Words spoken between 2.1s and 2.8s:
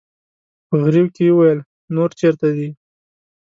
چېرته دي؟